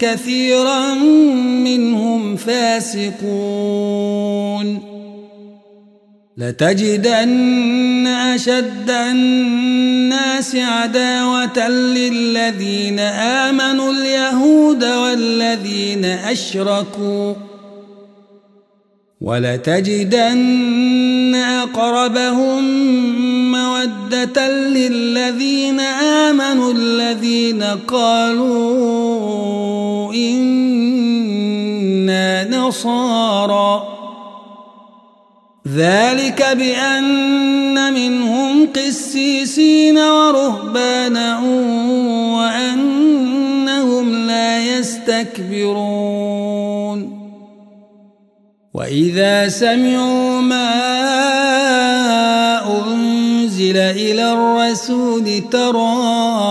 كثيرا 0.00 0.94
منهم 1.64 2.36
فاسقون. 2.36 3.26
لتجدن 6.36 8.06
أشد 8.06 8.90
الناس 8.90 10.56
عداوة 10.56 11.68
للذين 11.68 12.98
آمنوا 12.98 13.92
اليهود 13.92 14.84
والذين 14.84 16.04
أشركوا. 16.04 17.34
ولتجدن 19.20 21.34
أقربهم 21.34 22.62
مودة 23.52 24.48
للذين 24.48 25.80
آمنوا 25.80 26.72
الذين 26.72 27.62
قالوا 27.62 29.85
إنا 30.16 32.16
نصارى. 32.50 33.92
ذلك 35.76 36.56
بأن 36.58 37.94
منهم 37.94 38.68
قسيسين 38.76 39.98
ورهبانا 39.98 41.38
وأنهم 42.36 44.26
لا 44.26 44.78
يستكبرون. 44.78 46.18
وإذا 48.74 49.48
سمعوا 49.48 50.40
ما 50.40 50.96
أنزل 52.78 53.76
إلى 53.76 54.32
الرسول 54.32 55.42
ترى 55.50 56.45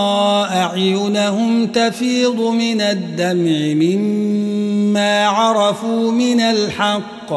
أعينهم 0.76 1.66
تفيض 1.66 2.40
من 2.40 2.80
الدمع 2.80 3.74
مما 3.84 5.26
عرفوا 5.26 6.12
من 6.12 6.40
الحق 6.40 7.32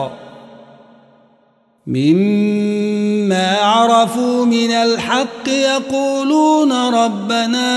مما 1.88 3.58
عرفوا 3.58 4.46
من 4.46 4.72
الحق 4.72 5.50
يقولون 5.50 6.72
ربنا 6.72 7.70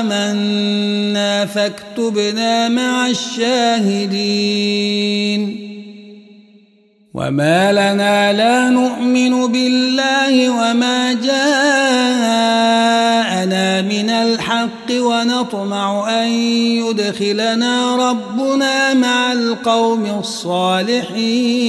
آمنا 0.00 1.46
فاكتبنا 1.46 2.68
مع 2.68 3.06
الشاهدين. 3.06 4.08
وما 7.14 7.72
لنا 7.72 8.32
لا 8.32 8.70
نؤمن 8.70 9.46
بالله 9.52 10.50
وما 10.50 11.12
جاءنا 11.12 11.38
من 13.82 14.10
الحق 14.10 14.90
ونطمع 14.90 16.10
أن 16.22 16.28
يدخلنا 16.28 17.96
ربنا 18.10 18.94
مع 18.94 19.32
القوم 19.32 20.18
الصالحين 20.18 21.68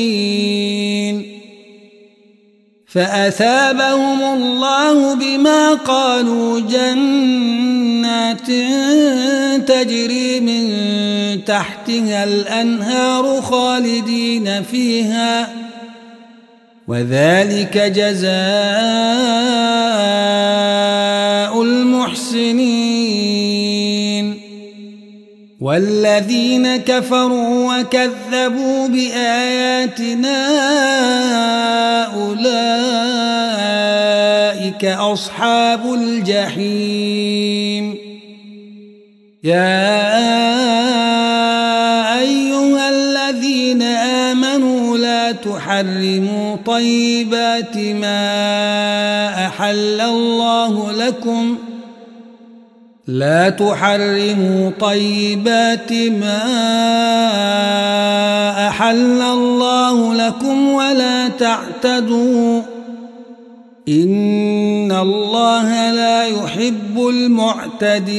فأثابهم 2.88 4.22
الله 4.22 5.16
بما 5.16 5.74
قالوا 5.74 6.60
جنات 6.60 8.48
تجري 9.68 10.40
من 10.40 10.70
تحتها 11.90 12.24
الأنهار 12.24 13.42
خالدين 13.42 14.64
فيها 14.64 15.50
وذلك 16.88 17.78
جزاء 17.78 18.32
المحسنين. 21.62 23.50
والذين 25.62 26.78
كفروا 26.78 27.80
وكذبوا 27.80 28.88
بآياتنا 28.88 30.46
أولئك 32.16 32.46
أصحاب 34.86 35.94
الجحيم. 35.94 37.96
يا 39.44 40.69
تحرموا 45.44 46.56
طيبات 46.66 47.78
ما 47.78 49.48
أحل 49.48 50.02
الله 50.02 50.92
لكم 50.92 51.58
ۖ 51.66 51.70
لا 53.10 53.50
تحرموا 53.50 54.72
طيبات 54.80 55.94
ما 55.94 56.38
أحل 58.68 59.22
الله 59.22 60.14
لكم 60.14 60.70
ولا 60.70 61.28
تعتدوا 61.28 62.62
إن 63.90 64.92
الله 64.92 65.92
لا 65.92 66.26
يحب 66.26 67.08
المعتدين 67.10 68.10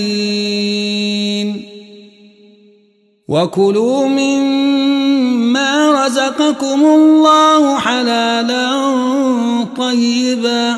وكلوا 3.28 4.08
مما 5.50 6.06
رزقكم 6.06 6.84
الله 6.84 7.78
حلالا 7.78 8.70
طيبا 9.76 10.76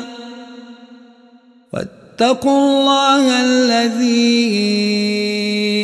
واتقوا 1.73 2.59
الله 2.59 3.41
الذي 3.45 4.53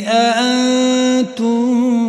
أنتم 0.08 2.09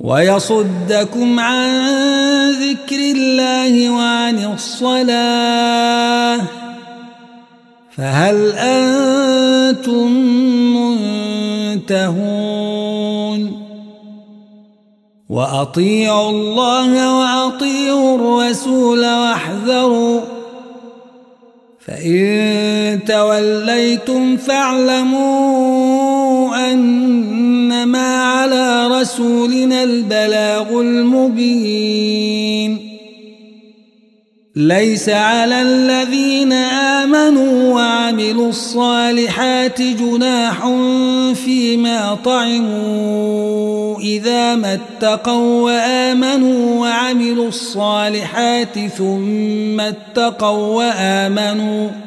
ويصدكم 0.00 1.40
عن 1.40 1.68
ذكر 2.50 2.96
الله 2.96 3.90
وعن 3.90 4.52
الصلاة. 4.54 6.40
فهل 7.96 8.52
أنتم 8.52 10.12
منتهون؟ 11.76 13.66
وأطيعوا 15.28 16.30
الله 16.30 17.18
وأطيعوا 17.18 18.14
الرسول 18.16 19.00
واحذروا. 19.00 20.20
فإن 21.86 23.00
توليتم 23.08 24.36
فاعلموا 24.36 25.66
أنما 27.82 28.22
على 28.22 28.88
رسولنا 28.88 29.84
البلاغ 29.84 30.80
المبين. 30.80 32.16
ليس 34.56 35.08
على 35.08 35.62
الذين 35.62 36.52
آمنوا 36.52 37.74
وعملوا 37.74 38.48
الصالحات 38.48 39.82
جناح 39.82 40.68
فيما 41.44 42.18
طعموا. 42.24 43.98
إذا 44.00 44.54
ما 44.54 44.74
اتقوا 44.74 45.62
وآمنوا 45.62 46.80
وعملوا 46.80 47.48
الصالحات 47.48 48.78
ثم 48.98 49.80
اتقوا 49.80 50.76
وآمنوا 50.76 52.05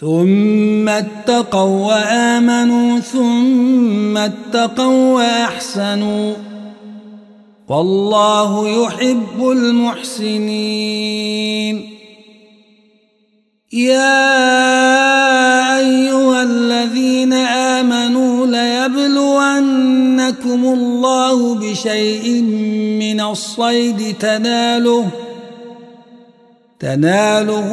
ثم 0.00 0.88
اتقوا 0.88 1.86
وآمنوا 1.86 3.00
ثم 3.00 4.16
اتقوا 4.16 5.14
وأحسنوا. 5.14 6.34
والله 7.68 8.68
يحب 8.68 9.50
المحسنين. 9.50 10.86
يا 13.72 14.36
أيها 15.78 16.42
الذين 16.42 17.32
آمنوا 17.32 18.46
ليبلونكم 18.46 19.04
الله 20.64 21.54
بشيء 21.54 22.42
من 23.00 23.20
الصيد 23.20 24.16
تناله 24.20 25.08
تناله 26.80 27.72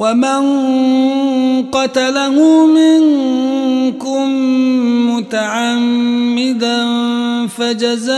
ومن 0.00 0.42
قتله 1.72 2.66
منكم 2.66 4.26
متعمدا 5.16 6.86
فجزاء 7.46 8.16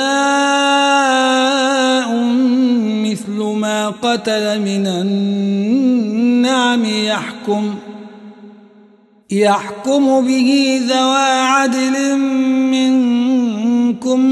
مثل 3.03 3.39
ما 3.59 3.89
قتل 3.89 4.61
من 4.61 4.87
النعم 4.87 6.85
يحكم 6.85 7.75
يحكم 9.31 10.27
به 10.27 10.81
ذوى 10.89 11.31
عدل 11.43 12.17
منكم 12.71 13.22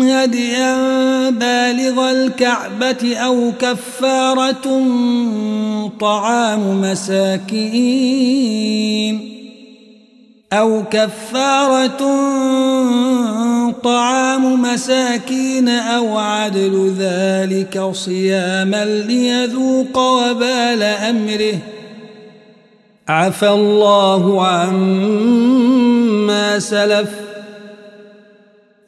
هديا 0.03 1.31
بالغ 1.31 2.11
الكعبة 2.11 3.17
أو 3.17 3.53
كفارة 3.59 4.83
طعام 6.01 6.81
مساكين 6.81 8.41
أو 10.53 10.83
كفارة 10.91 11.99
طعام 13.71 14.63
مساكين 14.63 15.69
أو 15.69 16.19
عدل 16.19 16.95
ذلك 16.99 17.91
صياما 17.93 18.85
ليذوق 18.85 19.99
وبال 19.99 20.83
أمره 20.83 21.59
عفى 23.09 23.49
الله 23.49 24.47
عما 24.47 25.99
سلف 26.59 27.20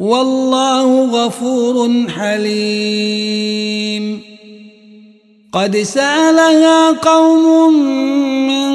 والله 0.00 1.04
غفور 1.04 2.06
حليم. 2.08 4.22
قد 5.52 5.76
سألها 5.76 6.90
قوم 6.90 7.72
من 8.48 8.68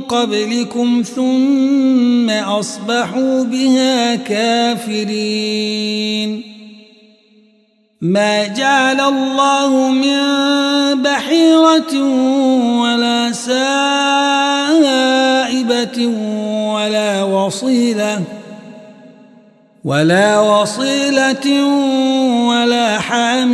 قبلكم 0.00 1.02
ثم 1.16 2.30
أصبحوا 2.30 3.44
بها 3.44 4.14
كافرين. 4.14 6.42
ما 8.00 8.46
جعل 8.46 9.00
الله 9.00 9.90
من 9.90 10.22
بحيرة 11.02 12.02
ولا 12.82 13.32
سائبة 13.32 13.66
ولا 16.74 17.22
وصيلة. 17.22 18.37
ولا 19.88 20.40
وصيلة 20.40 21.64
ولا 22.48 22.98
حام 22.98 23.52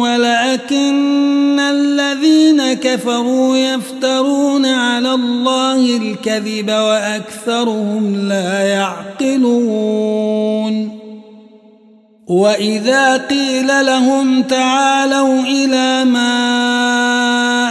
ولكن 0.00 1.60
الذين 1.60 2.72
كفروا 2.72 3.56
يفترون 3.56 4.66
على 4.66 5.14
الله 5.14 5.96
الكذب 5.96 6.70
وأكثرهم 6.70 8.28
لا 8.28 8.60
يعقلون. 8.60 10.16
وإذا 12.28 13.16
قيل 13.16 13.86
لهم 13.86 14.42
تعالوا 14.42 15.40
إلى 15.40 16.04
ما 16.04 16.32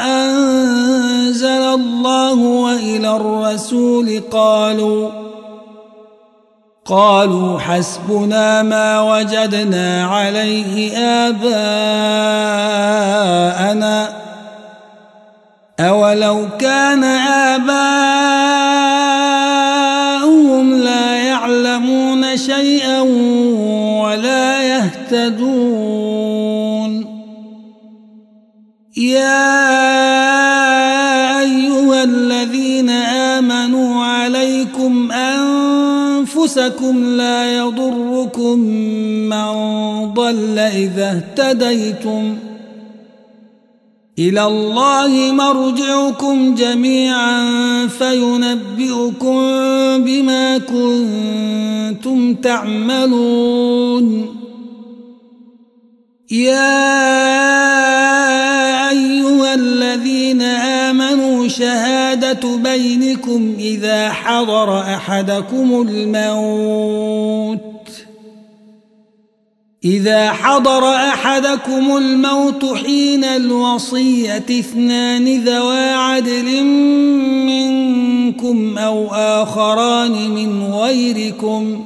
أنزل 0.05 1.47
الله 1.47 2.33
وإلى 2.33 3.15
الرسول 3.15 4.21
قالوا 4.31 5.24
قالوا 6.85 7.59
حسبنا 7.59 8.63
ما 8.63 9.01
وجدنا 9.01 10.05
عليه 10.07 10.97
آباءنا 11.27 11.65
أولو 15.79 16.47
كان 16.59 17.03
آباؤهم 17.03 18.64
أنفسكم 36.57 37.17
لا 37.17 37.57
يضركم 37.57 38.59
من 39.29 39.53
ضل 40.13 40.59
إذا 40.59 41.11
اهتديتم. 41.11 42.37
إلى 44.19 44.47
الله 44.47 45.31
مرجعكم 45.31 46.55
جميعا 46.55 47.47
فينبئكم 47.87 49.37
بما 50.03 50.57
كنتم 50.57 52.33
تعملون. 52.33 54.35
يا 56.31 56.79
أيها 58.89 59.53
الذين 59.53 60.41
آمنوا 60.41 61.34
شهادة 61.57 62.57
بينكم 62.57 63.55
إذا 63.59 64.09
حضر 64.09 64.81
أحدكم 64.81 65.87
الموت. 65.89 67.61
إذا 69.85 70.31
حضر 70.31 70.95
أحدكم 70.95 71.97
الموت 71.97 72.65
حين 72.65 73.23
الوصية 73.23 74.45
اثنان 74.49 75.43
ذوى 75.43 75.89
عدل 75.89 76.63
منكم 77.45 78.77
أو 78.77 79.07
آخران 79.13 80.29
من 80.29 80.63
غيركم 80.63 81.85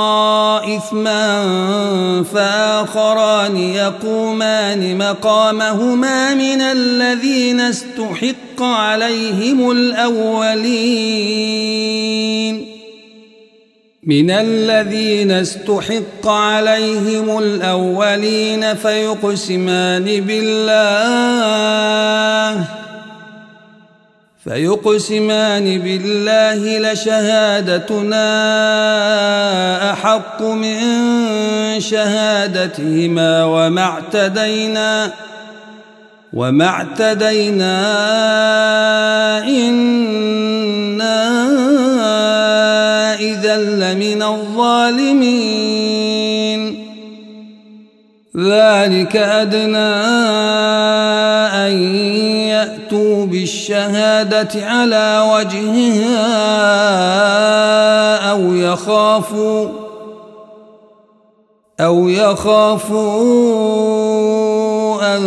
إثما 0.65 1.43
فآخران 2.33 3.57
يقومان 3.57 4.97
مقامهما 4.97 6.33
من 6.33 6.61
الذين 6.61 7.59
استحق 7.59 8.61
عليهم 8.61 9.71
الأولين. 9.71 11.51
من 14.03 14.31
الذين 14.31 15.31
استحق 15.31 16.27
عليهم 16.27 17.37
الأولين 17.37 18.75
فيقسمان 18.75 20.03
بالله. 20.21 20.81
فيقسمان 24.43 25.79
بالله 25.79 26.91
لشهادتنا 26.91 28.25
أحق 29.93 30.41
من 30.41 30.79
شهادتهما 31.79 33.43
وما 33.43 33.81
اعتدينا 33.81 35.13
وما 36.33 36.65
اعتدينا 36.65 37.77
إنا 39.47 41.21
إذا 43.19 43.57
لمن 43.57 44.23
الظالمين. 44.23 45.61
ذلك 48.37 49.15
أدنى 49.15 49.91
أن 51.67 51.95
يأتوا 52.47 53.25
بالشهادة 53.25 54.65
على 54.65 55.31
وجهها 55.33 56.21
أو 58.31 58.53
يخافوا 58.53 59.67
أو 61.79 62.09
يخافوا 62.09 63.11
أن 65.15 65.21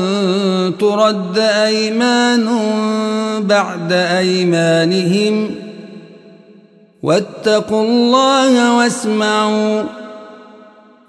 ترد 0.80 1.38
أيمان 1.38 2.48
بعد 3.40 3.92
أيمانهم 3.92 5.54
واتقوا 7.02 7.82
الله 7.82 8.76
واسمعوا 8.76 9.82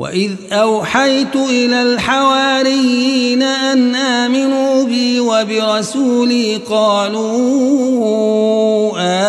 وإذ 0.00 0.32
أوحيت 0.52 1.36
إلى 1.36 1.82
الحواريين 1.82 3.42
أن 3.42 3.94
آمنوا 3.94 4.84
بي 4.84 5.20
وبرسولي 5.20 6.56
قالوا 6.56 7.30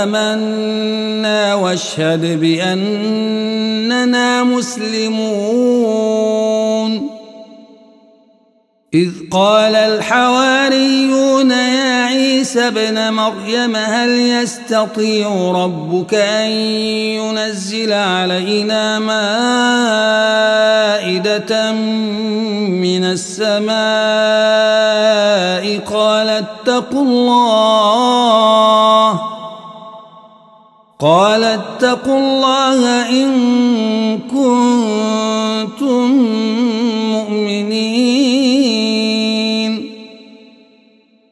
آمنا 0.04 1.56
واشهد 1.56 2.40
بأننا 2.42 3.64
مسلمون 4.44 5.92
إذ 8.94 9.10
قال 9.32 9.76
الحواريون 9.76 11.52
يا 11.52 11.91
عيسى 12.12 12.68
ابن 12.68 13.14
مريم 13.14 13.76
هل 13.76 14.10
يستطيع 14.10 15.52
ربك 15.52 16.14
أن 16.14 16.50
ينزل 17.20 17.94
علينا 17.94 19.00
مائدة 19.00 19.32
من 21.72 23.04
السماء؟ 23.04 23.72
قال 25.94 26.30
اتقوا 26.30 27.04
الله. 27.04 28.42
قال 31.00 31.44
اتقوا 31.44 32.20
الله 32.20 33.10
إن 33.10 33.30
كنتم 34.20 35.52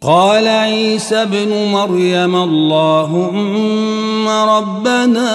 قال 0.00 0.46
عيسى 0.46 1.22
ابن 1.22 1.48
مريم 1.72 2.36
اللهم 2.36 4.28
ربنا 4.28 5.30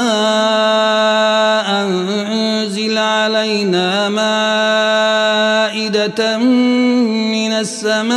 أنزل 1.82 2.98
علينا 2.98 4.10
مائدة 5.70 6.38
من 6.38 7.52
السماء 7.52 8.14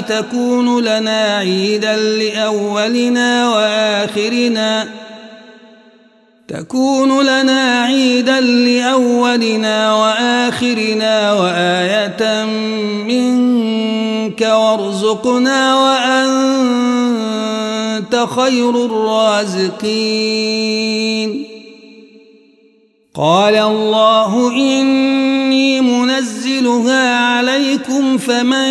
تكون 0.00 0.84
لنا 0.84 1.36
عيدا 1.36 1.96
لأولنا 1.96 3.48
وآخرنا 3.48 4.88
تكون 6.48 7.22
لنا 7.22 7.82
عيدا 7.82 8.40
لأولنا 8.40 9.94
وآخرنا 9.94 11.32
وآية 11.32 12.44
منك 14.36 14.42
وارزقنا 14.42 15.60
وأنت 15.84 16.16
خير 18.36 18.84
الرازقين. 18.84 20.26
قال 23.14 23.54
الله 23.54 24.52
إني 24.52 25.80
منزلها 25.80 27.18
عليكم 27.18 28.18
فمن 28.18 28.68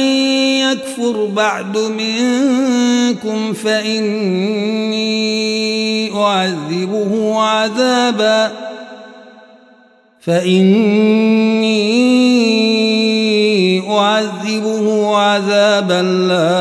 يكفر 0.61 1.25
بعد 1.25 1.77
منكم 1.77 3.53
فإني 3.53 5.05
أعذبه 6.15 7.41
عذابا. 7.41 8.51
فإني 10.21 12.24
أعذبه 14.25 15.17
عذابا 15.17 16.01
لا 16.01 16.55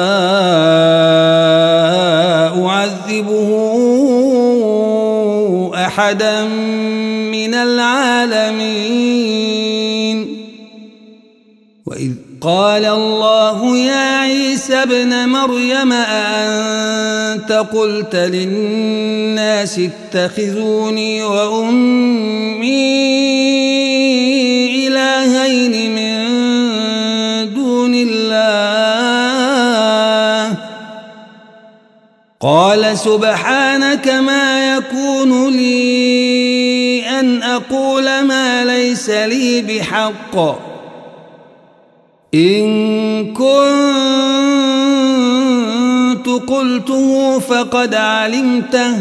أعذبه 2.67 3.51
أحدا 5.75 6.45
من 7.33 7.55
العالمين. 7.55 8.95
وإذ 11.87 12.13
قال 12.41 12.85
الله 12.85 13.77
يا 13.77 14.19
عيسى 14.21 14.75
ابن 14.75 15.29
مريم 15.29 15.93
أأنت 15.93 17.53
قلت 17.53 18.17
للناس 18.17 19.81
اتخذوني 20.15 21.23
وأمي 21.23 22.65
إلهين 24.89 25.95
من 25.95 26.04
قال 32.45 32.99
سبحانك 32.99 34.09
ما 34.09 34.77
يكون 34.77 35.49
لي 35.49 37.05
أن 37.21 37.43
أقول 37.43 38.21
ما 38.21 38.65
ليس 38.65 39.11
لي 39.11 39.63
بحق. 39.63 40.37
إن 42.35 43.33
كنت 43.33 43.49
قلته 46.29 47.39
فقد 47.39 47.95
علمته. 47.95 49.01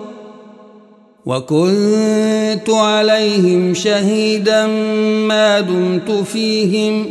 وكنت 1.25 2.69
عليهم 2.69 3.73
شهيدا 3.73 4.67
ما 5.27 5.59
دمت 5.59 6.11
فيهم. 6.11 7.05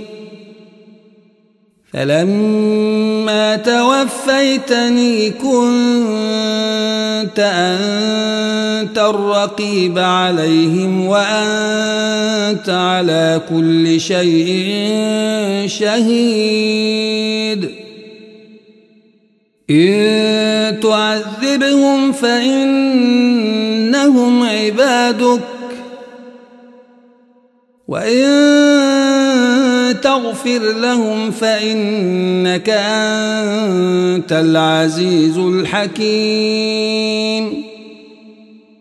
فلما 1.93 3.57
توفيتني 3.57 5.31
كنت 5.31 7.39
أنت 7.39 8.99
الرقيب 8.99 9.99
عليهم 9.99 11.07
وأنت 11.07 12.69
على 12.69 13.41
كل 13.51 14.01
شيء 14.01 14.87
شهيد. 15.67 17.71
إن 19.71 20.81
تعذبهم 20.81 22.13
فإنهم 24.01 24.43
عبادك. 24.43 25.41
وإن 27.89 28.31
تغفر 30.01 30.59
لهم 30.59 31.31
فإنك 31.31 32.69
أنت 32.69 34.33
العزيز 34.33 35.39
الحكيم. 35.39 36.91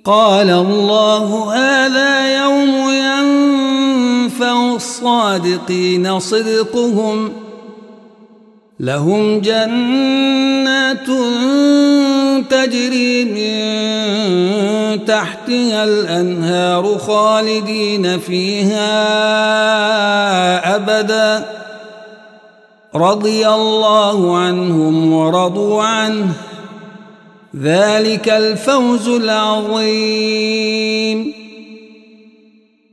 قال 0.06 0.50
الله 0.50 1.56
هذا 1.56 2.44
يوم 2.44 2.90
ينفع 2.90 4.76
الصادقين 4.76 6.20
صدقهم 6.20 7.49
لهم 8.80 9.40
جنات 9.40 11.08
تجري 12.50 13.26
من 13.26 13.60
تحتها 15.06 15.84
الأنهار 15.84 16.98
خالدين 16.98 18.20
فيها 18.20 18.96
أبدا. 20.76 21.46
رضي 22.96 23.48
الله 23.48 24.38
عنهم 24.38 25.14
ورضوا 25.14 25.84
عنه. 25.84 26.34
ذلك 27.62 28.30
الفوز 28.30 29.08
العظيم. 29.10 29.80